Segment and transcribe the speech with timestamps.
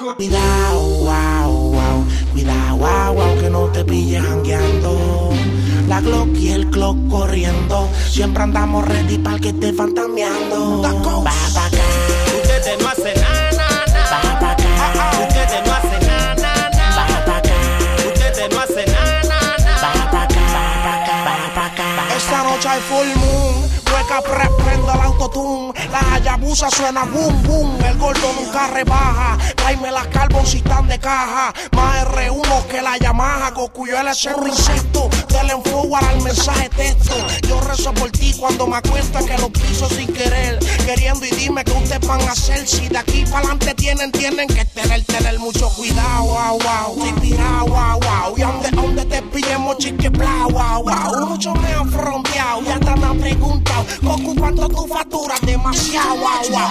[0.00, 2.06] Cuidado, wow, wow.
[2.32, 5.30] Cuidado, wow, wow, que no te pilles jangueando.
[5.88, 7.86] La Glock y el clock corriendo.
[8.08, 10.80] Siempre andamos ready para que esté fantameando.
[10.80, 10.90] Va
[11.22, 11.78] pa' acá.
[12.34, 14.20] Ustedes no hacen nada, nada.
[14.24, 15.10] Va pa' acá.
[15.28, 16.70] Ustedes no hacen nada.
[16.96, 17.54] Va pa' acá.
[18.06, 19.52] Ustedes no hacen nada.
[19.82, 20.40] Va pa' acá.
[20.54, 21.24] Va pa' acá.
[21.26, 22.16] Va pa' acá.
[22.16, 23.79] Esta noche hay full moon.
[24.10, 25.72] Hueca pre prendo el autotune.
[25.92, 27.78] La Hayabusa suena boom boom.
[27.84, 29.38] El gordo nunca rebaja.
[29.54, 31.52] Tráeme las carbon si están de caja.
[31.72, 33.50] Más R1 que la Yamaha.
[33.50, 35.08] Goku yo es un insecto.
[35.28, 37.14] Dale en forward al mensaje texto.
[37.48, 40.58] Yo rezo por ti cuando me acuesta que lo piso sin querer.
[40.84, 42.66] Queriendo y dime qué ustedes van a hacer.
[42.66, 46.24] Si de aquí para adelante tienen, tienen que tener, tener mucho cuidado.
[46.24, 47.20] Wow, wow.
[47.20, 48.36] Pirado, wow, wow.
[48.36, 51.28] Y donde, donde te pillemos chique bla, wow, wow.
[51.28, 53.84] Muchos me han fronteado y hasta me han preguntado.
[54.02, 55.40] Goku, ¿cuánto tú facturas?
[55.42, 56.70] Demasiado, wow, wow.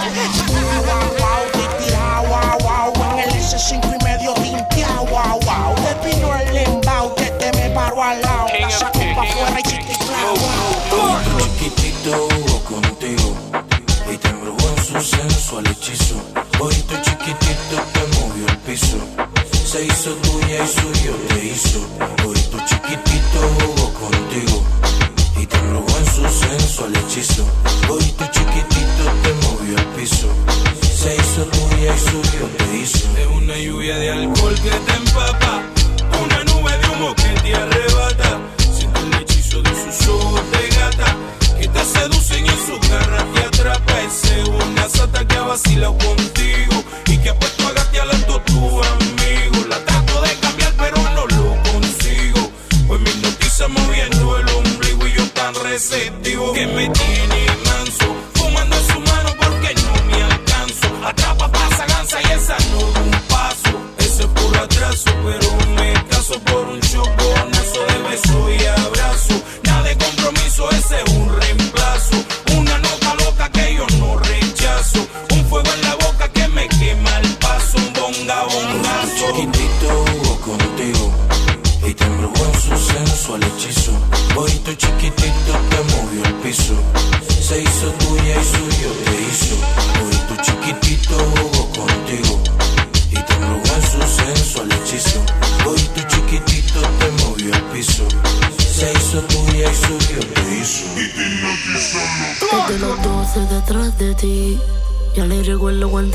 [1.45, 3.19] Estoy tirado, wow, wow.
[3.19, 5.75] En el S5 y medio tinteado, wow, wow.
[5.75, 8.47] Te vino el embao que te me paro al lado.
[8.59, 9.79] La saco pa' afuera y.
[10.91, 12.27] Hoy tu chiquitito
[12.67, 13.35] contigo
[14.11, 16.15] y te embrujó en su sensual hechizo.
[16.59, 18.97] Hoy tu chiquitito te movió el piso.
[19.65, 21.79] Se hizo tuya y suyo te hizo.
[22.27, 24.63] Hoy tu chiquitito jugó contigo
[25.41, 27.45] y te embrujó en su sensual hechizo.
[27.89, 30.27] Hoy tu chiquitito te movió el piso.
[30.81, 33.07] Se hizo tuya y suyo te hizo.
[33.17, 35.63] Es una lluvia de alcohol que te empapa,
[36.21, 38.39] una nube de humo que te arrebata.
[38.77, 41.15] Siento el hechizo de sus ojos de gata,
[41.59, 44.01] que te seducen y en su garra te atrapa.
[44.01, 48.25] Ese es una sata que ha vacilado contigo y que ha puesto a gatear a
[48.25, 49.18] todos tus
[55.79, 60.87] receptivo que me tiene manso, fumando su mano porque no me alcanzo.
[61.05, 63.71] Atrapa, pasa, gansa y esa no un paso.
[63.99, 65.68] Ese es puro atraso, pero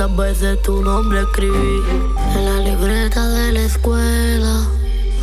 [0.05, 1.83] cuántas veces tu nombre escribí
[2.35, 4.67] en la libreta de la escuela.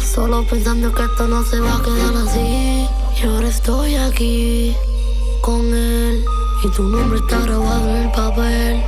[0.03, 2.87] Solo pensando que esto no se va a quedar así.
[3.21, 4.75] Y ahora estoy aquí
[5.41, 6.23] con él.
[6.63, 8.83] Y tu nombre está grabado en el papel.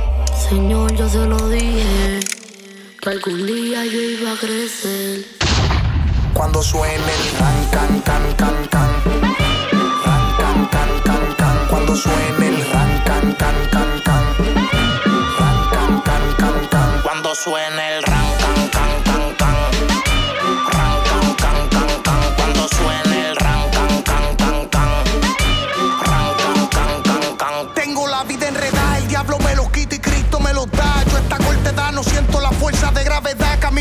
[0.48, 2.20] Señor, yo se lo dije.
[3.00, 5.24] Que algún día yo iba a crecer.
[6.32, 8.90] Cuando suene el ran, can, can, can, can.
[10.04, 11.68] Ran, can, can, can, can.
[11.68, 13.73] Cuando suene el ran, can, can, can, can.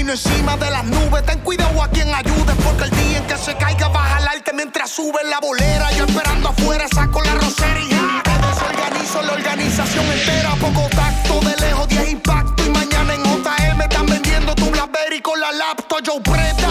[0.10, 1.26] Encima de las nubes.
[1.26, 4.54] Ten cuidado a quien ayude, porque el día en que se caiga va a jalarte
[4.54, 5.92] mientras sube la bolera.
[5.94, 8.22] Yo esperando afuera, saco la rosería.
[8.24, 10.56] Te desorganizo la organización entera.
[10.60, 12.64] Poco tacto, de lejos 10 impacto.
[12.66, 16.02] Y mañana en JM están vendiendo tu Blackberry con la laptop.
[16.04, 16.63] Yo preta,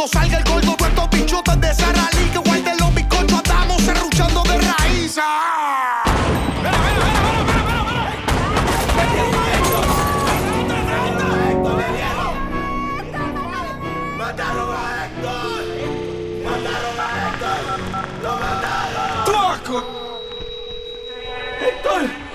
[0.00, 2.30] cuando salga el gordo, tú estos bichotas de Sara Lee.
[2.32, 5.18] Que guarden los bizcochos, andamos serruchando de raíz.
[5.20, 6.04] ¡Ah!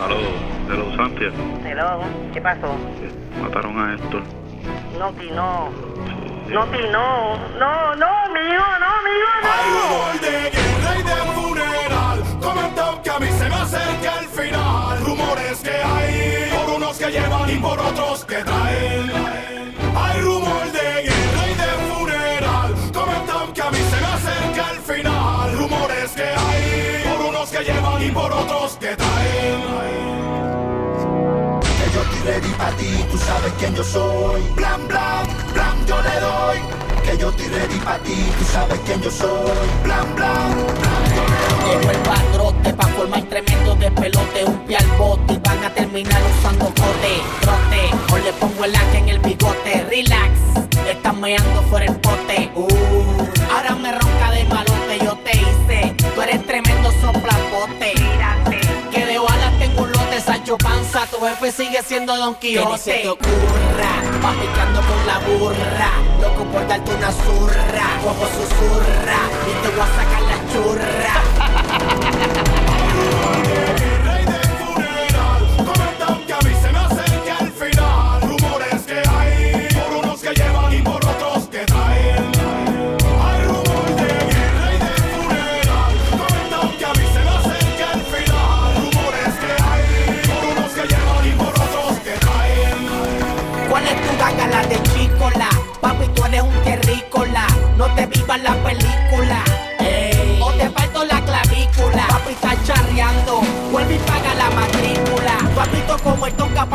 [0.04, 0.18] Aló,
[0.68, 1.36] de los Santiago.
[1.66, 2.02] Hello,
[2.32, 2.76] ¿qué pasó?
[3.42, 4.24] Mataron a Héctor.
[5.00, 5.95] No, ti no.
[6.48, 7.38] No, ti no.
[7.58, 10.20] No, no, mi hijo, no, mi hijo, no.
[10.22, 12.24] de guerra y de funeral.
[12.40, 15.00] Comentan que a mí se me acerca el final.
[15.04, 19.12] Rumores que hay por unos que llevan y por otros que traen.
[19.98, 22.76] Hay rumor de guerra y de funeral.
[22.94, 25.58] Comentan que a mí se me acerca el final.
[25.58, 29.62] Rumores que hay por unos que llevan y por otros que traen.
[31.62, 34.42] Que yo estoy ready pa' ti, tú sabes quién yo soy.
[34.56, 35.28] Blam, blam,
[36.54, 36.60] le doy.
[37.04, 39.30] Que yo estoy ready pa' ti, tú sabes quién yo soy.
[39.84, 40.86] Yo le doy.
[41.66, 45.74] Llegó el padrote pa' formar tremendo de pelote, un pie al bote y van a
[45.74, 48.14] terminar usando cote, trote.
[48.14, 50.32] O le pongo el hack en el bigote, relax,
[50.90, 52.52] están meando fuera el pote.
[52.56, 57.85] Uh, ahora me ronca de malote, yo te hice, tú eres tremendo soplapote.
[61.12, 62.66] Tu jefe sigue siendo Don Quijote.
[62.66, 68.00] Que ni se te ocurra, va picando con la burra, loco por darte una zurra,
[68.04, 71.14] como susurra, y te voy a sacar la churra.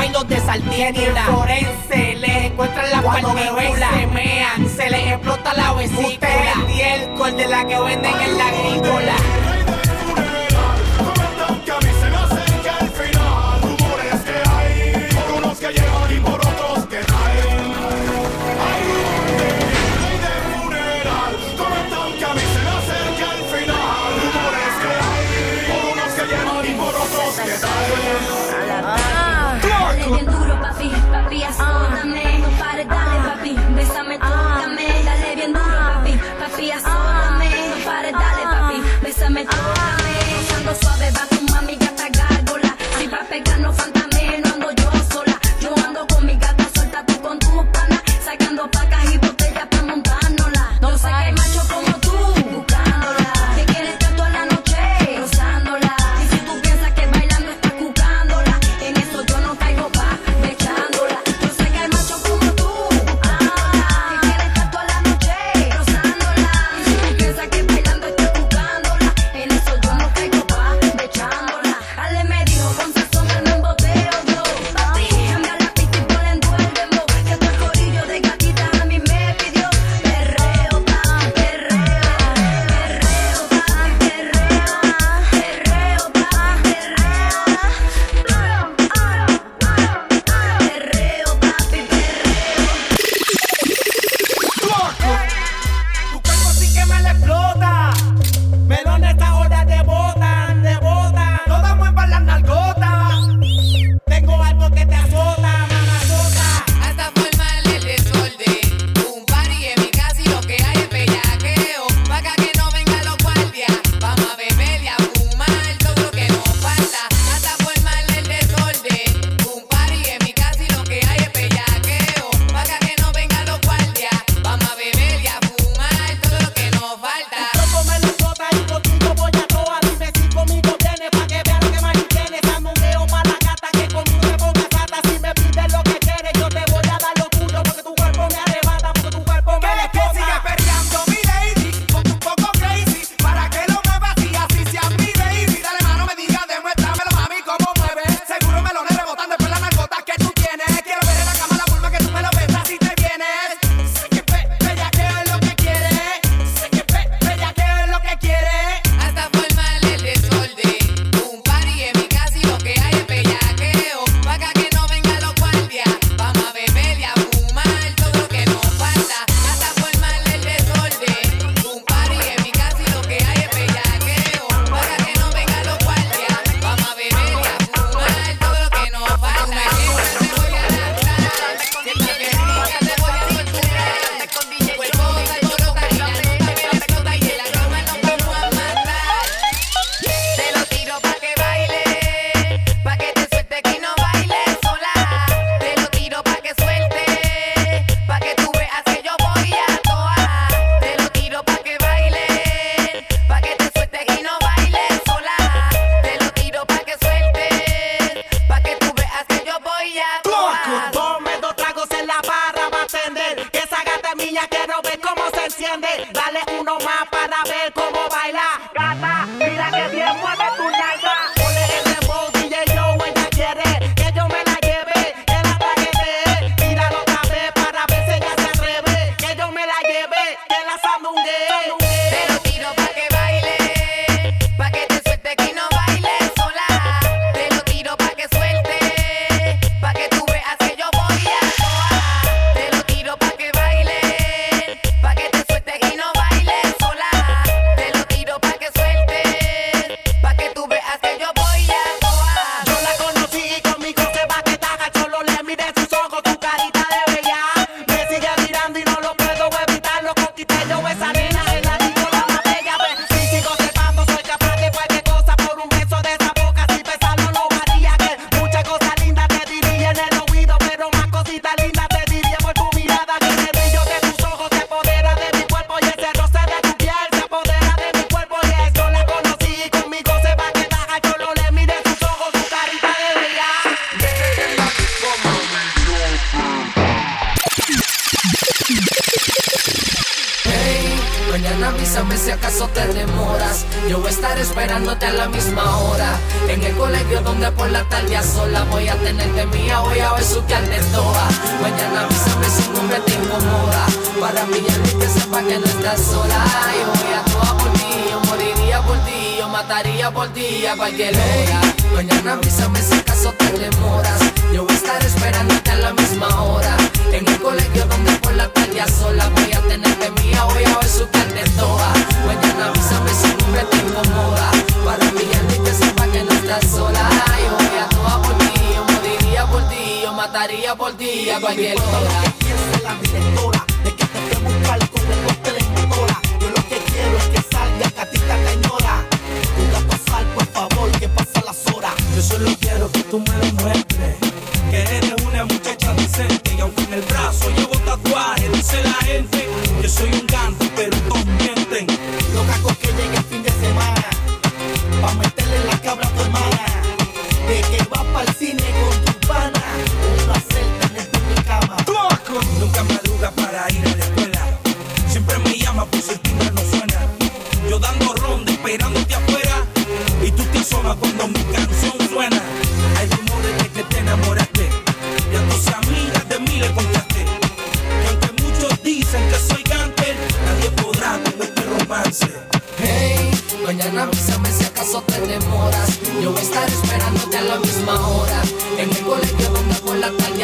[0.00, 1.24] toca y los de Saltiénula.
[1.26, 6.08] Forense, les encuentran la Cuando se mean, se les explota la vesícula.
[6.08, 6.28] Usted
[6.80, 9.49] es el de la que venden en la agrícola.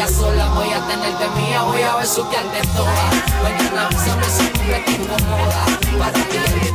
[0.07, 0.47] sola.
[0.55, 3.13] Voy a tener de mía, voy a ver su besuquear de todas.
[3.43, 5.65] Mañana solo se cumple tu moda.
[5.99, 6.21] Para ti,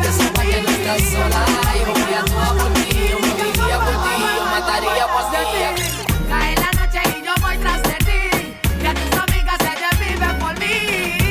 [0.03, 1.41] te se vaya no estar sola.
[1.87, 5.37] Yo voy a tomar por ti, yo moriría por ti, yo mataría por ti.
[6.29, 8.23] Cae la noche y yo voy tras de ti.
[8.83, 10.75] Que tus amigas se desviven por mí.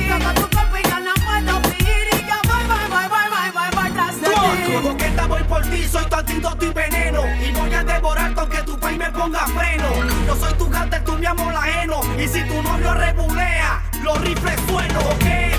[0.10, 2.06] Toco tu cuerpo y yo no puedo fingir.
[2.14, 4.74] Y yo voy, voy, voy, voy, voy, voy, voy tras de ti.
[4.74, 7.22] Tu boqueta voy por ti, soy tu antídoto y veneno.
[7.42, 10.11] Y voy a devorar con que tu país me ponga freno
[10.62, 12.02] tú cantes, tú mi amor ajeno.
[12.18, 15.51] Y si tu novio rebulea, los rifles suenos, ok.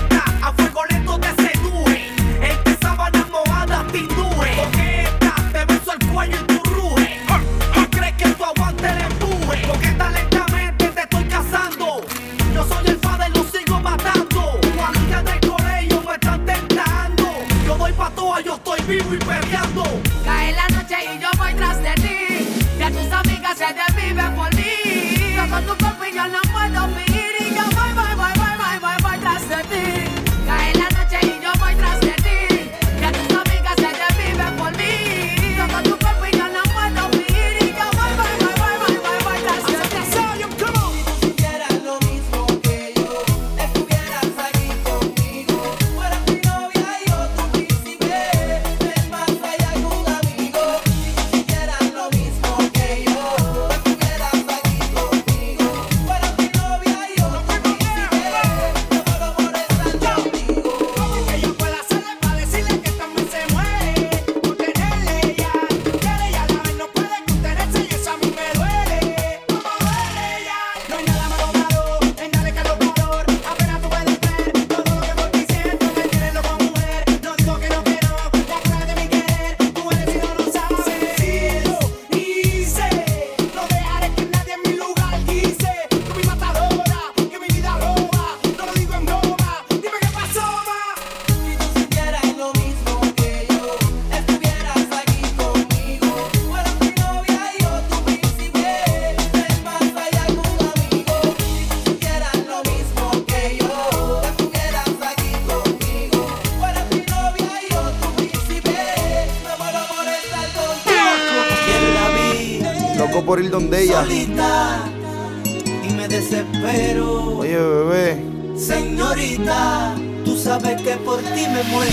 [113.25, 114.05] por ir donde ella.
[114.09, 117.37] Y me desespero.
[117.37, 118.23] Oye, bebé.
[118.57, 121.91] Señorita, tú sabes que por ti me muero.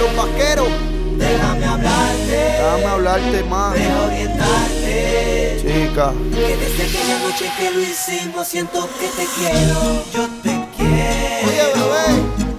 [0.00, 0.68] Los vaqueros.
[1.16, 2.36] Déjame hablarte.
[2.36, 3.74] Déjame hablarte más.
[3.74, 5.56] Deja orientarte.
[5.60, 6.12] Chica.
[6.34, 10.04] Que desde aquella noche que lo hicimos siento que te quiero.
[10.12, 11.46] Yo te quiero.
[11.46, 12.06] Oye, bebé.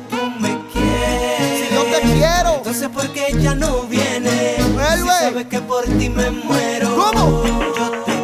[0.09, 1.67] Tú me quieres.
[1.67, 2.55] Si yo te quiero.
[2.57, 3.74] Entonces, ¿por qué ya no?
[5.67, 6.95] por ti me muero.
[6.95, 8.14] ¿Cómo?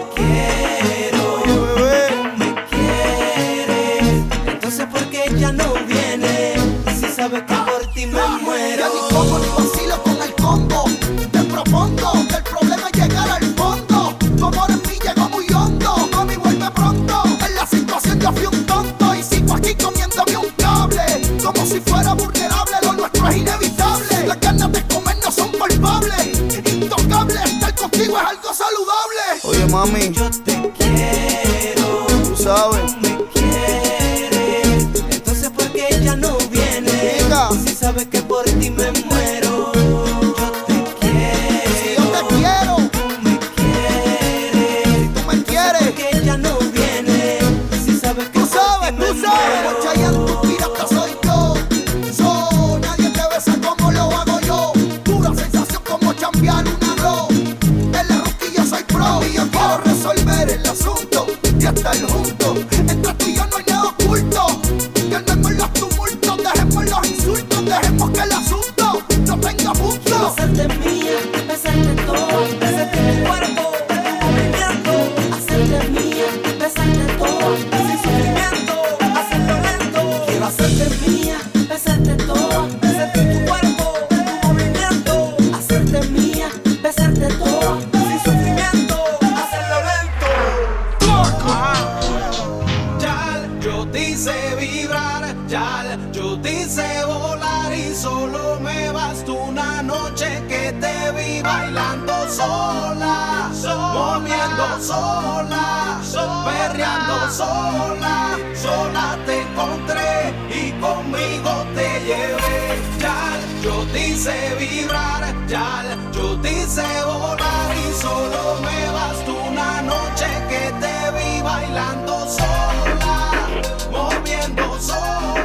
[101.42, 106.02] bailando sola, sola moviendo sola,
[106.46, 112.82] perreando sola, sola te encontré y conmigo te llevé.
[113.00, 119.82] Ya yo te hice vibrar, ya yo te hice volar y solo me basta una
[119.82, 123.50] noche que te vi bailando sola,
[123.92, 125.41] moviendo sola.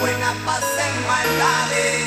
[0.00, 1.98] buena pasa en maldades.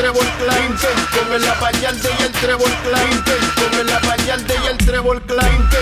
[0.00, 5.20] trébol cliente, con la payalde y el trébol cliente, con la payalde y el trébol
[5.20, 5.78] cliente,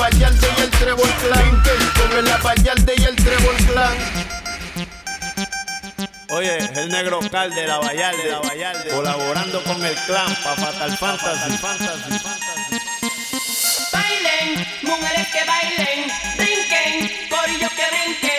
[0.00, 1.62] Vallarde y el Trébol Clan.
[1.94, 3.98] Con el Vallarde y el Trébol Clan.
[6.30, 10.96] Oye, el negro Cal de la Vallarde, la Vallarde, colaborando con el clan pa' Fatal
[10.96, 11.58] Fantasy.
[11.58, 12.20] Fantasy.
[13.92, 18.29] Bailen, mujeres que bailen, brinquen, corillos que brinquen.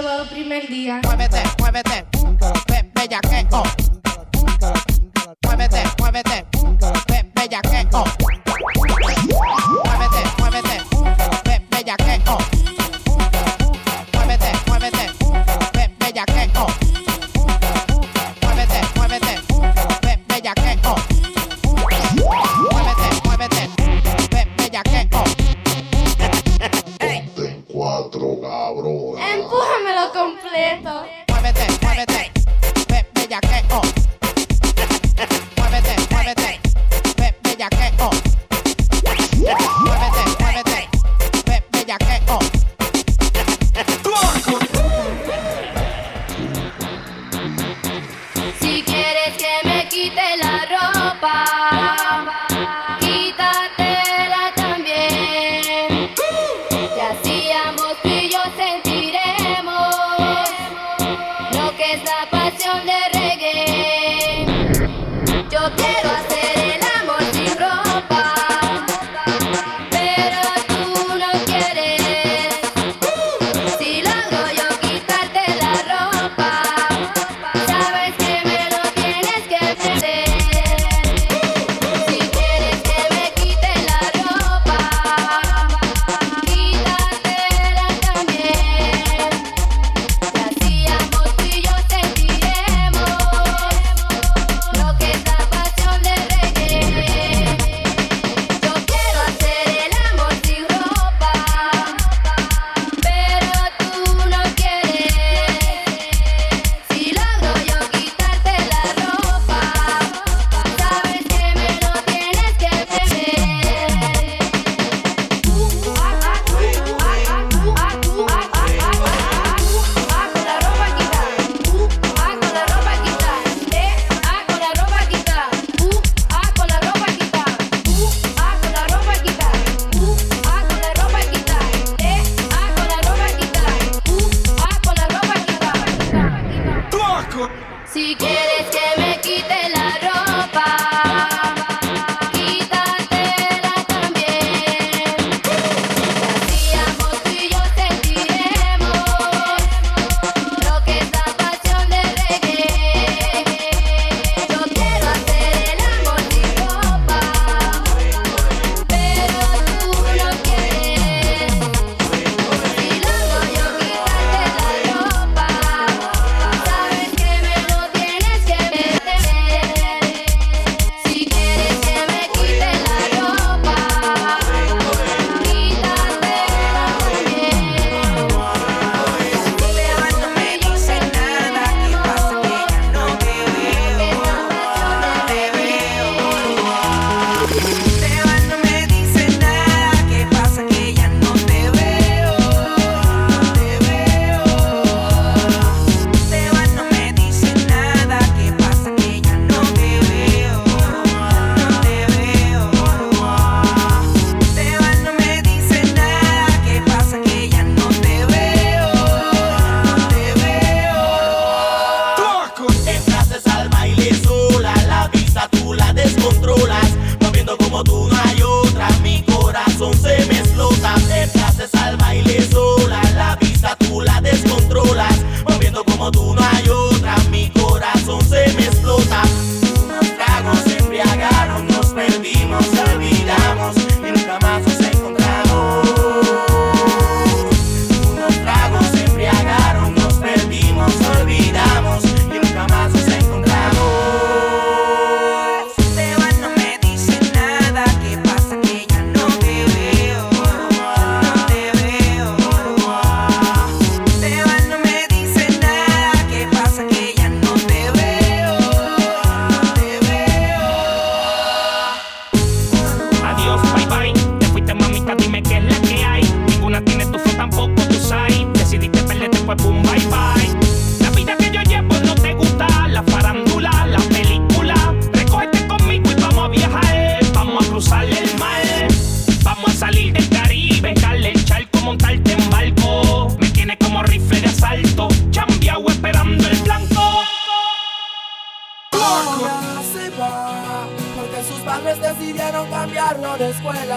[0.00, 1.00] sábado primer día.
[1.04, 2.06] Muévete, muévete,
[2.68, 3.62] ven, bellaqueo.
[5.44, 6.46] Muévete, muévete,
[7.08, 8.04] ven, bellaqueo.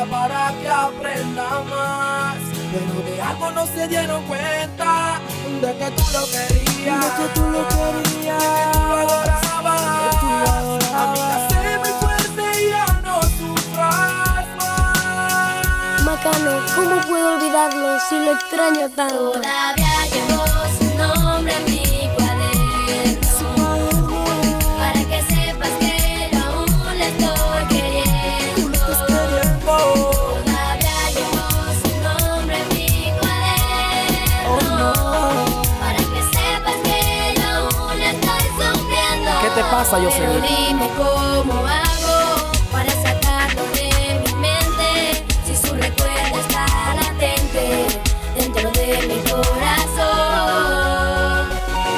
[0.06, 2.36] Para que aprenda más.
[2.72, 5.20] Pero de algo no se dieron cuenta,
[5.62, 7.00] de que tú lo querías.
[7.00, 8.40] De que tú lo querías.
[8.40, 10.24] De que tú lo adorabas.
[10.94, 16.04] Amiga, sé muy fuerte y ya no sufras más.
[16.04, 19.32] Macano, ¿cómo puedo olvidarlo si lo extraño tanto?
[19.32, 20.46] Todavía llevo
[20.78, 21.83] su nombre en mi
[39.94, 42.18] ¿Qué te pasa, Pero dime cómo hago
[42.72, 43.90] para sacarlo de
[44.26, 46.66] mi mente Si su recuerdo está
[46.96, 47.66] latente
[48.36, 50.34] dentro de mi corazón.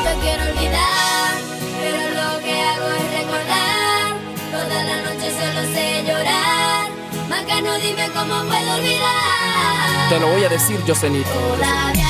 [0.04, 1.32] Yo quiero olvidar,
[1.80, 4.06] pero lo que hago es recordar.
[4.52, 6.90] Toda la noche solo sé llorar.
[7.30, 10.10] Macano, dime cómo puedo olvidar.
[10.10, 11.30] Te lo voy a decir, Yosenito.
[11.30, 12.05] Todavía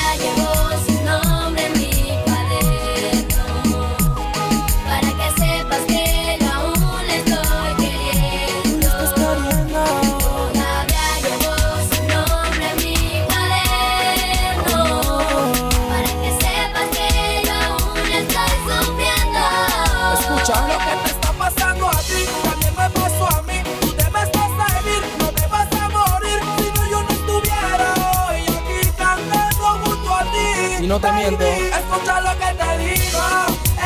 [31.06, 31.44] te miento.
[31.44, 33.24] Escucha lo que te digo,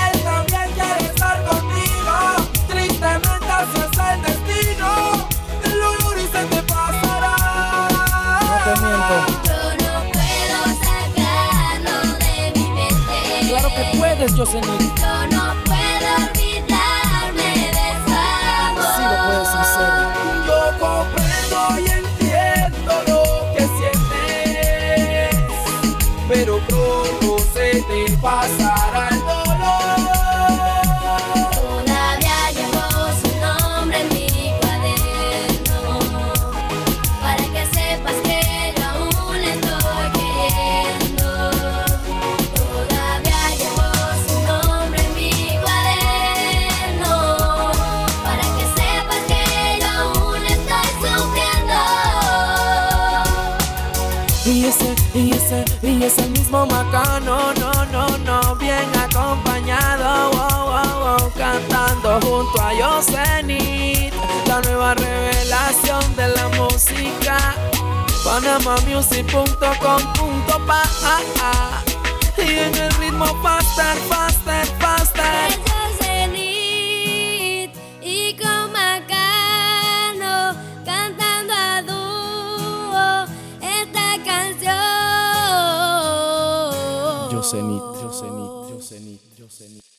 [0.05, 2.15] él también quiere estar contigo.
[2.69, 4.91] Tristemente así es el destino.
[5.65, 7.35] El olor y se te pasará.
[8.49, 9.17] No te miento.
[9.45, 13.17] Yo no puedo sacarlo de mi mente
[13.49, 14.31] Claro que puedes.
[14.35, 19.93] Yo no puedo olvidarme de su amor Sí lo puedes hacer.
[20.47, 23.21] Yo comprendo y entiendo lo
[23.55, 25.37] que sientes,
[26.29, 26.53] pero
[28.21, 28.70] se
[62.23, 64.13] junto a Yosenit,
[64.47, 67.55] la nueva revelación de la música.
[68.25, 70.83] PanamaMusic.com.pa
[72.39, 75.51] Y en el ritmo faster, faster, faster.
[75.51, 75.57] Yo
[75.99, 77.71] cenit
[78.03, 80.55] y con Macano
[80.85, 83.27] cantando a dúo
[83.61, 84.77] esta canción.
[87.31, 89.90] Yosenit, Yosenit, Yosenit, Yosenit.